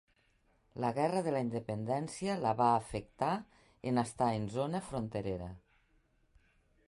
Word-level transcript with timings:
La 0.83 0.89
guerra 0.93 1.19
de 1.27 1.33
la 1.35 1.41
independència 1.47 2.37
la 2.45 2.55
va 2.63 2.71
afectar 2.77 3.31
en 3.91 4.03
estar 4.07 4.29
en 4.39 4.47
zona 4.57 4.83
fronterera. 4.91 5.53